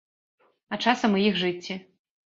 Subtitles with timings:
[0.73, 1.81] А часам і іх жыцці.